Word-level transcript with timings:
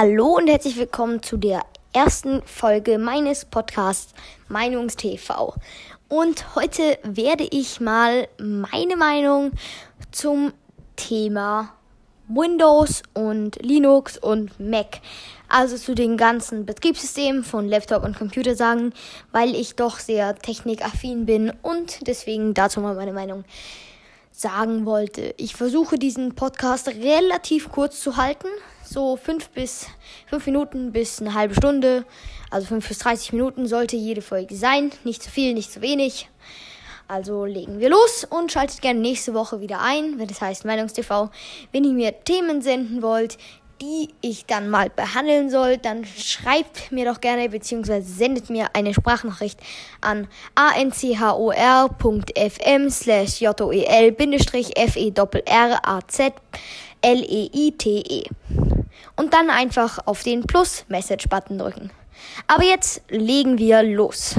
Hallo 0.00 0.36
und 0.36 0.46
herzlich 0.46 0.76
willkommen 0.76 1.24
zu 1.24 1.36
der 1.36 1.62
ersten 1.92 2.40
Folge 2.42 2.98
meines 2.98 3.44
Podcasts 3.44 4.14
Meinungstv. 4.46 5.56
Und 6.08 6.54
heute 6.54 7.00
werde 7.02 7.42
ich 7.50 7.80
mal 7.80 8.28
meine 8.38 8.96
Meinung 8.96 9.50
zum 10.12 10.52
Thema 10.94 11.74
Windows 12.28 13.02
und 13.12 13.60
Linux 13.60 14.16
und 14.18 14.60
Mac, 14.60 15.00
also 15.48 15.76
zu 15.76 15.96
den 15.96 16.16
ganzen 16.16 16.64
Betriebssystemen 16.64 17.42
von 17.42 17.66
Laptop 17.66 18.04
und 18.04 18.16
Computer 18.16 18.54
sagen, 18.54 18.92
weil 19.32 19.52
ich 19.56 19.74
doch 19.74 19.98
sehr 19.98 20.36
technikaffin 20.36 21.26
bin 21.26 21.52
und 21.62 22.06
deswegen 22.06 22.54
dazu 22.54 22.80
mal 22.80 22.94
meine 22.94 23.12
Meinung 23.12 23.44
sagen 24.38 24.86
wollte. 24.86 25.34
Ich 25.36 25.56
versuche 25.56 25.98
diesen 25.98 26.36
Podcast 26.36 26.86
relativ 26.86 27.72
kurz 27.72 28.00
zu 28.00 28.16
halten, 28.16 28.46
so 28.84 29.16
fünf 29.16 29.48
bis 29.48 29.88
fünf 30.28 30.46
Minuten 30.46 30.92
bis 30.92 31.20
eine 31.20 31.34
halbe 31.34 31.56
Stunde, 31.56 32.04
also 32.48 32.68
fünf 32.68 32.86
bis 32.86 32.98
30 32.98 33.32
Minuten 33.32 33.66
sollte 33.66 33.96
jede 33.96 34.22
Folge 34.22 34.54
sein, 34.54 34.92
nicht 35.02 35.24
zu 35.24 35.30
viel, 35.30 35.54
nicht 35.54 35.72
zu 35.72 35.80
wenig. 35.82 36.28
Also 37.08 37.46
legen 37.46 37.80
wir 37.80 37.88
los 37.88 38.28
und 38.30 38.52
schaltet 38.52 38.80
gerne 38.80 39.00
nächste 39.00 39.34
Woche 39.34 39.60
wieder 39.60 39.80
ein, 39.80 40.20
wenn 40.20 40.30
es 40.30 40.40
heißt 40.40 40.64
Meinungstv. 40.64 41.30
Wenn 41.72 41.82
ihr 41.82 41.92
mir 41.92 42.22
Themen 42.22 42.62
senden 42.62 43.02
wollt, 43.02 43.38
die 43.80 44.10
ich 44.20 44.46
dann 44.46 44.68
mal 44.70 44.90
behandeln 44.90 45.50
soll, 45.50 45.78
dann 45.78 46.04
schreibt 46.04 46.90
mir 46.90 47.04
doch 47.04 47.20
gerne 47.20 47.48
bzw. 47.48 48.00
sendet 48.00 48.50
mir 48.50 48.68
eine 48.74 48.92
Sprachnachricht 48.94 49.60
an 50.00 50.28
anchor.fm 50.54 51.30
slash 52.90 53.40
joel 53.40 54.14
fe 54.16 55.12
r 55.46 55.80
a 55.82 56.00
z 56.06 56.32
l 57.00 57.24
e 57.24 57.70
t 57.72 58.00
e 58.00 58.24
und 59.16 59.32
dann 59.34 59.50
einfach 59.50 59.98
auf 60.06 60.22
den 60.22 60.44
Plus-Message-Button 60.44 61.58
drücken. 61.58 61.90
Aber 62.46 62.64
jetzt 62.64 63.02
legen 63.08 63.58
wir 63.58 63.82
los. 63.82 64.36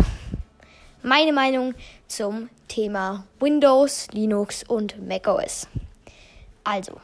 Meine 1.02 1.34
Meinung 1.34 1.76
zum 2.08 2.50
Thema 2.68 3.26
Windows, 3.40 4.08
Linux 4.12 4.64
und 4.64 5.08
macOS. 5.08 5.68
Also. 6.64 7.00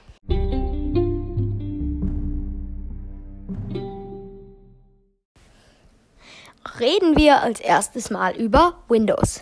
Reden 6.79 7.15
wir 7.15 7.41
als 7.41 7.61
erstes 7.61 8.09
mal 8.09 8.35
über 8.35 8.75
Windows. 8.89 9.41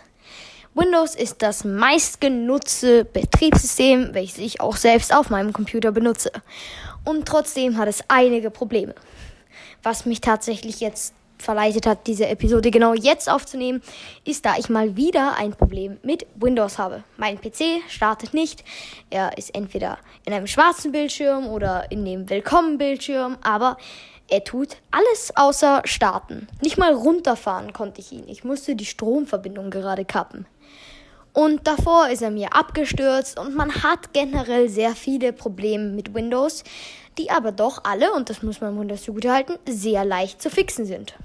Windows 0.75 1.15
ist 1.15 1.41
das 1.41 1.63
meistgenutzte 1.63 3.05
Betriebssystem, 3.05 4.13
welches 4.13 4.37
ich 4.37 4.61
auch 4.61 4.75
selbst 4.75 5.13
auf 5.13 5.31
meinem 5.31 5.51
Computer 5.51 5.91
benutze. 5.91 6.31
Und 7.03 7.27
trotzdem 7.27 7.77
hat 7.77 7.87
es 7.87 8.03
einige 8.07 8.51
Probleme. 8.51 8.93
Was 9.81 10.05
mich 10.05 10.21
tatsächlich 10.21 10.79
jetzt 10.79 11.15
verleitet 11.39 11.87
hat, 11.87 12.05
diese 12.07 12.27
Episode 12.27 12.69
genau 12.71 12.93
jetzt 12.93 13.29
aufzunehmen, 13.29 13.81
ist, 14.25 14.45
da 14.45 14.55
ich 14.57 14.69
mal 14.69 14.95
wieder 14.95 15.35
ein 15.35 15.53
Problem 15.53 15.97
mit 16.03 16.27
Windows 16.35 16.77
habe. 16.77 17.03
Mein 17.17 17.39
PC 17.41 17.81
startet 17.89 18.33
nicht. 18.33 18.63
Er 19.09 19.37
ist 19.37 19.53
entweder 19.55 19.97
in 20.25 20.33
einem 20.33 20.47
schwarzen 20.47 20.91
Bildschirm 20.91 21.47
oder 21.47 21.91
in 21.91 22.05
dem 22.05 22.29
Willkommen-Bildschirm, 22.29 23.37
aber 23.41 23.77
er 24.29 24.43
tut 24.43 24.77
alles 24.91 25.31
außer 25.35 25.81
starten. 25.85 26.47
Nicht 26.61 26.77
mal 26.77 26.93
runterfahren 26.93 27.73
konnte 27.73 28.01
ich 28.01 28.11
ihn. 28.11 28.27
Ich 28.27 28.43
musste 28.43 28.75
die 28.75 28.85
Stromverbindung 28.85 29.69
gerade 29.69 30.05
kappen. 30.05 30.45
Und 31.33 31.67
davor 31.67 32.09
ist 32.09 32.21
er 32.21 32.29
mir 32.29 32.53
abgestürzt 32.55 33.39
und 33.39 33.55
man 33.55 33.83
hat 33.83 34.13
generell 34.13 34.69
sehr 34.69 34.95
viele 34.95 35.33
Probleme 35.33 35.89
mit 35.89 36.13
Windows, 36.13 36.63
die 37.17 37.31
aber 37.31 37.51
doch 37.51 37.83
alle, 37.83 38.13
und 38.13 38.29
das 38.29 38.43
muss 38.43 38.61
man 38.61 38.79
Windows 38.79 39.03
zugutehalten, 39.03 39.57
sehr 39.67 40.05
leicht 40.05 40.41
zu 40.41 40.51
fixen 40.51 40.85
sind. 40.85 41.15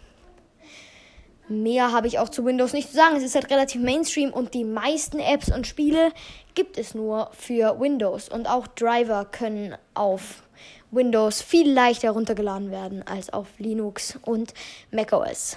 Mehr 1.48 1.92
habe 1.92 2.06
ich 2.06 2.18
auch 2.18 2.28
zu 2.28 2.44
Windows 2.44 2.74
nicht 2.74 2.90
zu 2.90 2.96
sagen. 2.96 3.16
Es 3.16 3.22
ist 3.22 3.34
halt 3.34 3.50
relativ 3.50 3.80
Mainstream 3.80 4.32
und 4.32 4.52
die 4.52 4.64
meisten 4.64 5.18
Apps 5.18 5.50
und 5.50 5.66
Spiele 5.66 6.12
gibt 6.54 6.76
es 6.76 6.94
nur 6.94 7.30
für 7.32 7.80
Windows. 7.80 8.28
Und 8.28 8.46
auch 8.46 8.66
Driver 8.66 9.24
können 9.24 9.74
auf 9.94 10.42
Windows 10.90 11.42
viel 11.42 11.70
leichter 11.70 12.10
runtergeladen 12.10 12.70
werden 12.70 13.02
als 13.06 13.32
auf 13.32 13.46
Linux 13.58 14.18
und 14.22 14.54
macOS. 14.90 15.56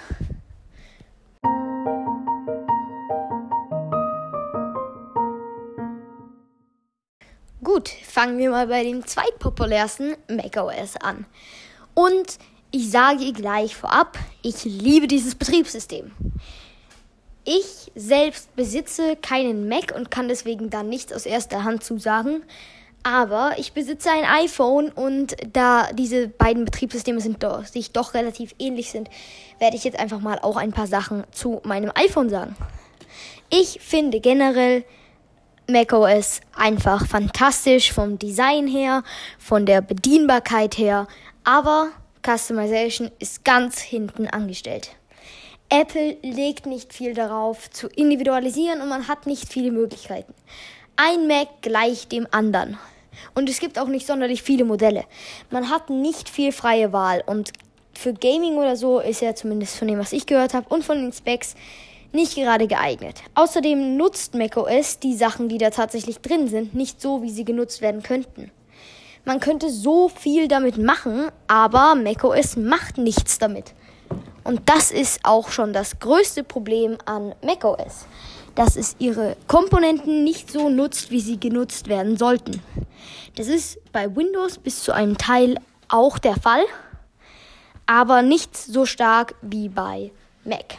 Gut, 7.64 7.88
fangen 7.88 8.38
wir 8.38 8.50
mal 8.50 8.66
bei 8.66 8.82
dem 8.82 9.06
zweitpopulärsten 9.06 10.16
macOS 10.28 10.96
an. 10.96 11.24
Und 11.94 12.38
ich 12.70 12.90
sage 12.90 13.32
gleich 13.32 13.76
vorab, 13.76 14.18
ich 14.42 14.64
liebe 14.64 15.06
dieses 15.06 15.34
Betriebssystem. 15.34 16.10
Ich 17.44 17.90
selbst 17.94 18.54
besitze 18.56 19.16
keinen 19.16 19.68
Mac 19.68 19.92
und 19.96 20.10
kann 20.10 20.28
deswegen 20.28 20.70
da 20.70 20.82
nichts 20.82 21.12
aus 21.12 21.26
erster 21.26 21.64
Hand 21.64 21.82
zusagen. 21.82 22.42
Aber 23.04 23.54
ich 23.58 23.72
besitze 23.72 24.10
ein 24.10 24.24
iPhone 24.24 24.88
und 24.90 25.34
da 25.52 25.92
diese 25.92 26.28
beiden 26.28 26.64
Betriebssysteme 26.64 27.20
sind 27.20 27.42
doch, 27.42 27.64
sich 27.64 27.90
doch 27.90 28.14
relativ 28.14 28.54
ähnlich 28.58 28.90
sind, 28.90 29.10
werde 29.58 29.76
ich 29.76 29.84
jetzt 29.84 29.98
einfach 29.98 30.20
mal 30.20 30.38
auch 30.38 30.56
ein 30.56 30.72
paar 30.72 30.86
Sachen 30.86 31.24
zu 31.32 31.60
meinem 31.64 31.90
iPhone 31.94 32.30
sagen. 32.30 32.54
Ich 33.50 33.80
finde 33.80 34.20
generell 34.20 34.84
macOS 35.68 36.40
einfach 36.54 37.06
fantastisch 37.06 37.92
vom 37.92 38.18
Design 38.18 38.66
her, 38.66 39.02
von 39.38 39.66
der 39.66 39.80
Bedienbarkeit 39.80 40.78
her, 40.78 41.08
aber 41.44 41.90
Customization 42.24 43.10
ist 43.18 43.44
ganz 43.44 43.80
hinten 43.80 44.28
angestellt. 44.28 44.90
Apple 45.70 46.18
legt 46.22 46.66
nicht 46.66 46.92
viel 46.92 47.14
darauf 47.14 47.70
zu 47.70 47.88
individualisieren 47.88 48.80
und 48.80 48.88
man 48.88 49.08
hat 49.08 49.26
nicht 49.26 49.50
viele 49.50 49.72
Möglichkeiten. 49.72 50.34
Ein 50.96 51.26
Mac 51.26 51.48
gleicht 51.62 52.12
dem 52.12 52.28
anderen. 52.30 52.78
Und 53.34 53.48
es 53.48 53.60
gibt 53.60 53.78
auch 53.78 53.88
nicht 53.88 54.06
sonderlich 54.06 54.42
viele 54.42 54.64
Modelle. 54.64 55.04
Man 55.50 55.70
hat 55.70 55.90
nicht 55.90 56.28
viel 56.28 56.52
freie 56.52 56.92
Wahl 56.92 57.22
und 57.26 57.52
für 57.94 58.14
Gaming 58.14 58.56
oder 58.56 58.76
so 58.76 59.00
ist 59.00 59.22
er 59.22 59.34
zumindest 59.34 59.76
von 59.76 59.88
dem, 59.88 59.98
was 59.98 60.12
ich 60.12 60.26
gehört 60.26 60.54
habe 60.54 60.66
und 60.68 60.84
von 60.84 60.98
den 60.98 61.12
Specs 61.12 61.54
nicht 62.12 62.34
gerade 62.34 62.66
geeignet. 62.66 63.22
Außerdem 63.34 63.96
nutzt 63.96 64.34
macOS 64.34 64.98
die 64.98 65.14
Sachen, 65.14 65.48
die 65.48 65.58
da 65.58 65.70
tatsächlich 65.70 66.18
drin 66.18 66.48
sind, 66.48 66.74
nicht 66.74 67.00
so, 67.00 67.22
wie 67.22 67.30
sie 67.30 67.44
genutzt 67.44 67.80
werden 67.80 68.02
könnten. 68.02 68.50
Man 69.24 69.40
könnte 69.40 69.70
so 69.70 70.08
viel 70.08 70.48
damit 70.48 70.78
machen, 70.78 71.30
aber 71.46 71.94
macOS 71.94 72.56
macht 72.56 72.98
nichts 72.98 73.38
damit. 73.38 73.72
Und 74.44 74.68
das 74.68 74.90
ist 74.90 75.20
auch 75.24 75.50
schon 75.50 75.72
das 75.72 75.98
größte 76.00 76.42
Problem 76.42 76.98
an 77.04 77.34
macOS, 77.42 78.06
dass 78.54 78.76
es 78.76 78.96
ihre 78.98 79.36
Komponenten 79.46 80.24
nicht 80.24 80.50
so 80.50 80.68
nutzt, 80.68 81.10
wie 81.10 81.20
sie 81.20 81.38
genutzt 81.38 81.88
werden 81.88 82.16
sollten. 82.16 82.60
Das 83.36 83.46
ist 83.46 83.78
bei 83.92 84.14
Windows 84.14 84.58
bis 84.58 84.82
zu 84.82 84.92
einem 84.92 85.16
Teil 85.16 85.58
auch 85.88 86.18
der 86.18 86.36
Fall, 86.36 86.64
aber 87.86 88.22
nicht 88.22 88.56
so 88.56 88.84
stark 88.84 89.34
wie 89.42 89.68
bei 89.68 90.10
Mac. 90.44 90.78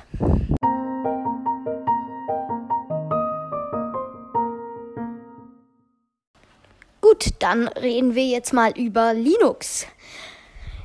Gut, 7.00 7.30
dann 7.40 7.68
reden 7.68 8.16
wir 8.16 8.26
jetzt 8.26 8.54
mal 8.54 8.72
über 8.78 9.14
Linux. 9.14 9.86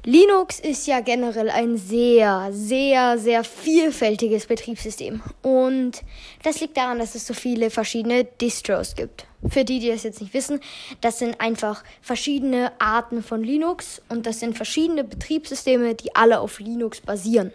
Linux 0.09 0.59
ist 0.59 0.87
ja 0.87 1.01
generell 1.01 1.51
ein 1.51 1.77
sehr, 1.77 2.49
sehr, 2.51 3.19
sehr 3.19 3.45
vielfältiges 3.45 4.47
Betriebssystem. 4.47 5.21
Und 5.43 6.03
das 6.43 6.63
liegt 6.63 6.79
daran, 6.79 6.99
dass 6.99 7.15
es 7.15 7.27
so 7.27 7.35
viele 7.35 7.69
verschiedene 7.69 8.25
Distros 8.25 8.97
gibt. 8.97 9.27
Für 9.51 9.67
die, 9.67 9.81
die 9.81 9.91
das 9.91 10.05
jetzt 10.05 10.23
nicht 10.23 10.33
wissen, 10.33 10.61
das 11.03 11.19
sind 11.19 11.39
einfach 11.43 11.85
verschiedene 12.01 12.73
Arten 12.79 13.23
von 13.23 13.45
Linux 13.45 14.01
und 14.09 14.25
das 14.25 14.41
sind 14.41 14.57
verschiedene 14.57 15.05
Betriebssysteme, 15.05 15.95
die 15.95 16.17
alle 16.17 16.41
auf 16.41 16.59
Linux 16.59 17.03
basieren. 17.03 17.53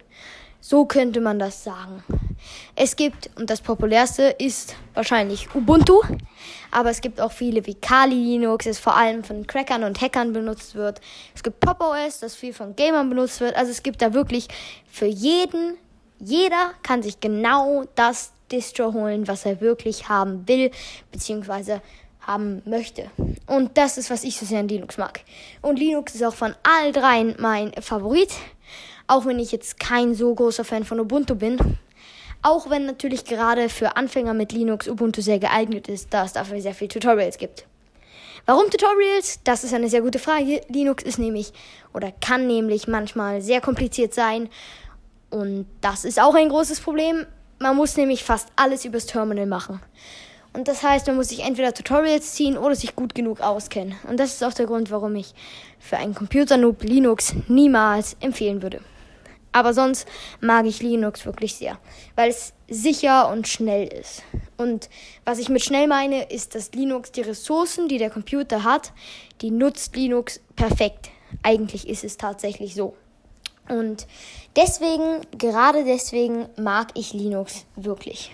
So 0.66 0.86
könnte 0.86 1.20
man 1.20 1.40
das 1.40 1.62
sagen. 1.62 2.06
Es 2.74 2.96
gibt, 2.96 3.30
und 3.36 3.50
das 3.50 3.60
populärste 3.60 4.24
ist 4.40 4.78
wahrscheinlich 4.94 5.54
Ubuntu, 5.54 6.02
aber 6.72 6.90
es 6.90 7.02
gibt 7.02 7.20
auch 7.20 7.34
viele 7.34 7.66
wie 7.66 7.74
Kali 7.74 8.16
Linux, 8.16 8.64
das 8.64 8.80
vor 8.80 8.96
allem 8.96 9.26
von 9.26 9.46
Crackern 9.46 9.84
und 9.84 10.00
Hackern 10.00 10.32
benutzt 10.32 10.76
wird. 10.76 11.02
Es 11.36 11.44
gibt 11.44 11.60
Pop 11.60 11.82
OS, 11.82 12.22
das 12.22 12.36
viel 12.36 12.54
von 12.54 12.78
Gamern 12.78 13.10
benutzt 13.10 13.42
wird. 13.42 13.58
Also 13.58 13.72
es 13.72 13.84
gibt 13.84 14.02
da 14.02 14.14
wirklich 14.14 14.48
für 14.88 15.06
jeden, 15.06 15.76
jeder 16.20 16.72
kann 16.82 17.04
sich 17.04 17.20
genau 17.20 17.84
das 17.96 18.32
Distro 18.50 18.94
holen, 18.94 19.28
was 19.28 19.46
er 19.46 19.60
wirklich 19.60 20.08
haben 20.08 20.48
will, 20.48 20.72
beziehungsweise 21.12 21.82
haben 22.22 22.62
möchte. 22.64 23.12
Und 23.48 23.78
das 23.78 23.98
ist, 23.98 24.10
was 24.10 24.24
ich 24.24 24.38
so 24.38 24.46
sehr 24.46 24.62
an 24.62 24.70
Linux 24.70 24.98
mag. 24.98 25.26
Und 25.62 25.78
Linux 25.78 26.16
ist 26.16 26.24
auch 26.24 26.34
von 26.34 26.56
all 26.64 26.94
dreien 26.94 27.36
mein 27.38 27.74
Favorit. 27.82 28.32
Auch 29.08 29.26
wenn 29.26 29.40
ich 29.40 29.52
jetzt 29.52 29.80
kein 29.80 30.16
so 30.16 30.34
großer 30.34 30.64
Fan 30.64 30.84
von 30.84 31.00
Ubuntu 31.00 31.36
bin. 31.36 31.58
Auch 32.42 32.70
wenn 32.70 32.86
natürlich 32.86 33.26
gerade 33.26 33.70
für 33.70 33.96
Anfänger 33.96 34.34
mit 34.34 34.52
Linux 34.52 34.88
Ubuntu 34.88 35.22
sehr 35.22 35.40
geeignet 35.40 35.88
ist, 35.88 36.14
da 36.14 36.26
es 36.26 36.34
dafür 36.34 36.60
sehr 36.62 36.74
viele 36.74 36.90
Tutorials 36.90 37.38
gibt. 37.38 37.66
Warum 38.46 38.70
Tutorials? 38.70 39.40
Das 39.46 39.64
ist 39.64 39.74
eine 39.74 39.88
sehr 39.88 40.02
gute 40.02 40.20
Frage. 40.20 40.60
Linux 40.68 41.04
ist 41.04 41.18
nämlich 41.18 41.54
oder 41.94 42.12
kann 42.12 42.46
nämlich 42.48 42.88
manchmal 42.88 43.42
sehr 43.42 43.62
kompliziert 43.62 44.14
sein. 44.14 44.50
Und 45.30 45.66
das 45.80 46.04
ist 46.04 46.22
auch 46.22 46.36
ein 46.36 46.50
großes 46.50 46.82
Problem. 46.82 47.26
Man 47.60 47.78
muss 47.78 47.96
nämlich 47.96 48.24
fast 48.24 48.50
alles 48.58 48.84
übers 48.84 49.06
Terminal 49.06 49.46
machen. 49.46 49.80
Und 50.52 50.68
das 50.68 50.84
heißt, 50.84 51.08
man 51.08 51.16
muss 51.16 51.30
sich 51.30 51.40
entweder 51.40 51.74
Tutorials 51.74 52.34
ziehen 52.34 52.58
oder 52.58 52.76
sich 52.76 52.96
gut 52.96 53.16
genug 53.16 53.40
auskennen. 53.40 53.96
Und 54.08 54.20
das 54.20 54.34
ist 54.34 54.44
auch 54.44 54.54
der 54.54 54.68
Grund, 54.68 54.92
warum 54.92 55.16
ich 55.16 55.34
für 55.80 55.98
einen 55.98 56.14
Computer-Noob 56.14 56.84
Linux 56.84 57.34
niemals 57.48 58.18
empfehlen 58.20 58.62
würde. 58.62 58.82
Aber 59.54 59.74
sonst 59.74 60.08
mag 60.42 60.66
ich 60.66 60.82
Linux 60.82 61.26
wirklich 61.26 61.56
sehr, 61.56 61.80
weil 62.16 62.30
es 62.30 62.54
sicher 62.68 63.30
und 63.30 63.48
schnell 63.48 63.88
ist. 63.88 64.24
Und 64.58 64.90
was 65.26 65.38
ich 65.38 65.48
mit 65.48 65.64
schnell 65.64 65.88
meine, 65.88 66.24
ist, 66.24 66.56
dass 66.56 66.74
Linux 66.74 67.12
die 67.12 67.22
Ressourcen, 67.22 67.88
die 67.88 68.00
der 68.00 68.10
Computer 68.10 68.64
hat, 68.64 68.92
die 69.42 69.52
nutzt 69.52 69.96
Linux 69.96 70.42
perfekt. 70.56 71.10
Eigentlich 71.44 71.88
ist 71.88 72.04
es 72.04 72.18
tatsächlich 72.18 72.74
so. 72.74 72.96
Und 73.70 74.08
deswegen, 74.56 75.22
gerade 75.38 75.86
deswegen 75.86 76.48
mag 76.58 76.90
ich 76.96 77.14
Linux 77.14 77.66
wirklich. 77.76 78.32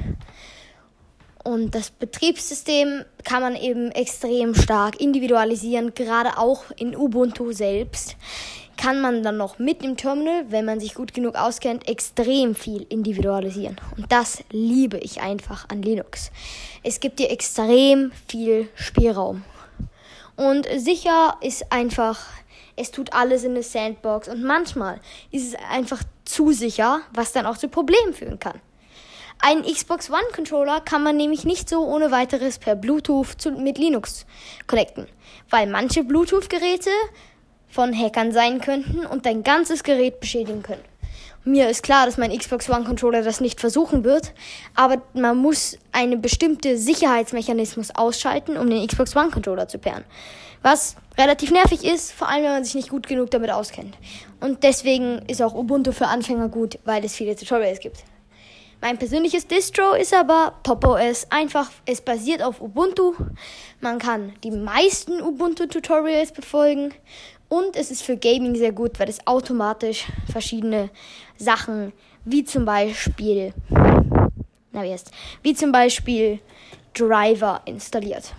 Und 1.44 1.76
das 1.76 1.92
Betriebssystem 1.92 3.06
kann 3.24 3.42
man 3.42 3.56
eben 3.56 3.92
extrem 3.92 4.56
stark 4.56 5.00
individualisieren, 5.00 5.94
gerade 5.94 6.38
auch 6.38 6.64
in 6.76 6.96
Ubuntu 6.96 7.52
selbst 7.52 8.18
kann 8.80 9.02
man 9.02 9.24
dann 9.24 9.36
noch 9.36 9.60
mit 9.60 9.84
dem 9.84 9.98
Terminal, 9.98 10.46
wenn 10.50 10.64
man 10.64 10.80
sich 10.80 10.94
gut 10.94 11.14
genug 11.14 11.36
auskennt, 11.36 11.90
extrem 11.90 12.56
viel 12.56 12.86
individualisieren. 12.88 13.76
Und 13.98 14.10
das 14.10 14.42
liebe 14.52 14.98
ich 15.00 15.20
einfach 15.22 15.68
an 15.68 15.82
Linux. 15.82 16.32
Es 16.82 17.02
gibt 17.02 17.20
dir 17.20 17.30
extrem 17.30 18.14
viel 18.30 18.70
Spielraum. 18.76 19.44
Und 20.38 20.66
sicher 20.78 21.36
ist 21.42 21.74
einfach, 21.74 22.26
es 22.78 22.92
tut 22.92 23.12
alles 23.12 23.44
in 23.44 23.52
eine 23.52 23.64
Sandbox 23.64 24.30
und 24.30 24.44
manchmal 24.44 25.02
ist 25.30 25.50
es 25.50 25.56
einfach 25.70 26.02
zu 26.24 26.54
sicher, 26.54 27.02
was 27.12 27.34
dann 27.34 27.46
auch 27.46 27.58
zu 27.58 27.68
Problemen 27.68 28.14
führen 28.14 28.40
kann. 28.40 28.62
Einen 29.42 29.64
Xbox 29.64 30.10
One 30.10 30.32
Controller 30.34 30.80
kann 30.80 31.04
man 31.04 31.18
nämlich 31.18 31.44
nicht 31.44 31.68
so 31.68 31.86
ohne 31.86 32.12
weiteres 32.12 32.60
per 32.60 32.76
Bluetooth 32.76 33.42
zu, 33.42 33.52
mit 33.52 33.78
Linux 33.78 34.26
connecten, 34.68 35.08
weil 35.50 35.68
manche 35.68 36.06
Bluetooth-Geräte 36.06 36.92
von 37.70 37.94
Hackern 37.94 38.32
sein 38.32 38.60
könnten 38.60 39.06
und 39.06 39.26
dein 39.26 39.44
ganzes 39.44 39.84
Gerät 39.84 40.20
beschädigen 40.20 40.64
können. 40.64 40.84
Mir 41.46 41.70
ist 41.70 41.84
klar, 41.84 42.06
dass 42.06 42.18
mein 42.18 42.38
Xbox 42.38 42.70
One 42.70 42.84
Controller 42.84 43.24
das 43.24 43.40
nicht 43.40 43.62
versuchen 43.62 44.04
wird, 44.04 44.34
aber 44.76 45.02
man 45.14 45.38
muss 45.38 45.78
einen 45.94 46.22
bestimmten 46.22 46.78
Sicherheitsmechanismus 46.78 47.92
ausschalten, 47.96 48.58
um 48.58 48.70
den 48.70 48.86
Xbox 48.86 49.16
One 49.16 49.30
Controller 49.30 49.68
zu 49.68 49.80
pairen. 49.80 50.04
Was 50.62 50.98
relativ 51.18 51.52
nervig 51.52 51.86
ist, 51.86 52.12
vor 52.12 52.28
allem 52.28 52.44
wenn 52.44 52.52
man 52.52 52.64
sich 52.66 52.76
nicht 52.76 52.90
gut 52.90 53.08
genug 53.08 53.32
damit 53.32 53.52
auskennt. 53.52 53.96
Und 54.42 54.64
deswegen 54.64 55.20
ist 55.28 55.42
auch 55.42 55.56
Ubuntu 55.56 55.94
für 55.94 56.08
Anfänger 56.08 56.50
gut, 56.50 56.78
weil 56.84 57.04
es 57.06 57.16
viele 57.16 57.36
Tutorials 57.36 57.80
gibt. 57.80 58.04
Mein 58.82 58.98
persönliches 58.98 59.48
Distro 59.48 59.94
ist 59.94 60.14
aber 60.14 60.54
PopOS. 60.64 61.28
Einfach, 61.30 61.70
es 61.86 62.00
basiert 62.00 62.42
auf 62.42 62.62
Ubuntu. 62.62 63.14
Man 63.82 64.00
kann 64.00 64.34
die 64.44 64.52
meisten 64.52 65.22
Ubuntu-Tutorials 65.22 66.32
befolgen 66.32 66.94
und 67.50 67.76
es 67.76 67.92
ist 67.92 68.04
für 68.04 68.16
Gaming 68.16 68.56
sehr 68.56 68.72
gut, 68.72 69.00
weil 69.00 69.10
es 69.10 69.26
automatisch 69.26 70.06
verschiedene 70.32 70.90
Sachen, 71.38 71.92
wie 72.24 72.44
zum 72.44 72.64
Beispiel, 72.64 73.54
na 74.72 74.84
wie 74.84 74.92
heißt, 74.92 75.12
wie 75.42 75.56
zum 75.56 75.72
Beispiel 75.72 76.40
Driver 76.94 77.62
installiert. 77.66 78.34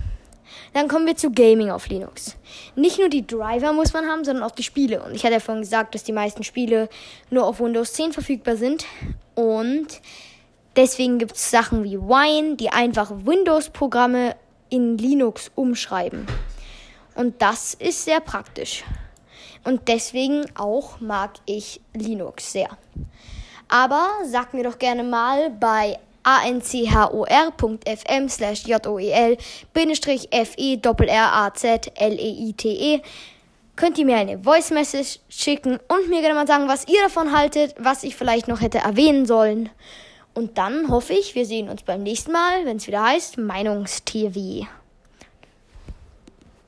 Dann 0.73 0.89
kommen 0.89 1.07
wir 1.07 1.17
zu 1.17 1.33
Gaming 1.33 1.71
auf 1.71 1.89
Linux. 1.89 2.37
Nicht 2.77 2.99
nur 2.99 3.09
die 3.09 3.27
Driver 3.27 3.73
muss 3.73 3.93
man 3.93 4.07
haben, 4.07 4.25
sondern 4.25 4.45
auch 4.45 4.53
die 4.53 4.63
Spiele. 4.63 5.03
Und 5.03 5.15
ich 5.15 5.25
hatte 5.25 5.35
ja 5.35 5.41
vorhin 5.41 5.63
gesagt, 5.63 5.95
dass 5.95 6.05
die 6.05 6.13
meisten 6.13 6.45
Spiele 6.45 6.89
nur 7.31 7.45
auf 7.45 7.61
Windows 7.61 7.93
10 7.95 8.13
verfügbar 8.13 8.57
sind. 8.57 8.85
Und 9.35 10.01
deswegen 10.77 11.19
gibt 11.19 11.33
es 11.33 11.51
Sachen 11.51 11.83
wie 11.83 11.99
Wine, 11.99 12.57
die 12.57 12.71
einfach 12.71 13.11
Windows-Programme 13.11 14.37
in 14.69 14.97
Linux 14.99 15.51
umschreiben. 15.57 16.27
Und 17.21 17.43
das 17.43 17.75
ist 17.75 18.07
sehr 18.07 18.21
praktisch. 18.21 18.83
Und 19.65 19.89
deswegen 19.89 20.47
auch 20.57 21.01
mag 21.01 21.33
ich 21.45 21.83
Linux 21.93 22.51
sehr. 22.51 22.71
Aber 23.69 24.09
sag 24.25 24.55
mir 24.55 24.65
doch 24.65 24.79
gerne 24.79 25.03
mal 25.03 25.51
bei 25.51 25.99
anchor.fm 26.23 27.79
slash 28.31 28.65
joel 28.65 29.37
bindestrich 29.75 30.29
f 30.31 30.55
e 30.57 30.81
r 30.83 31.33
a 31.33 31.53
z 31.53 31.93
l 31.95 32.19
e 32.19 32.49
i 32.49 32.55
t 32.55 32.95
e 32.95 33.03
könnt 33.77 33.99
ihr 33.99 34.07
mir 34.07 34.17
eine 34.17 34.39
Voice 34.39 34.71
Message 34.71 35.19
schicken 35.29 35.79
und 35.89 36.09
mir 36.09 36.23
gerne 36.23 36.35
mal 36.35 36.47
sagen, 36.47 36.69
was 36.69 36.89
ihr 36.89 37.03
davon 37.03 37.37
haltet, 37.37 37.75
was 37.79 38.03
ich 38.03 38.17
vielleicht 38.17 38.49
noch 38.49 38.63
hätte 38.63 38.79
erwähnen 38.79 39.27
sollen. 39.27 39.69
Und 40.33 40.57
dann 40.57 40.89
hoffe 40.89 41.13
ich, 41.13 41.35
wir 41.35 41.45
sehen 41.45 41.69
uns 41.69 41.83
beim 41.83 42.03
nächsten 42.03 42.33
Mal, 42.33 42.65
wenn 42.65 42.79
es 42.79 42.87
wieder 42.87 43.05
heißt 43.05 43.37
Meinungstv. 43.37 44.67